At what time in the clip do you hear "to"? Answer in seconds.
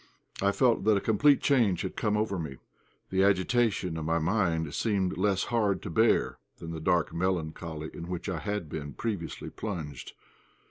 5.83-5.91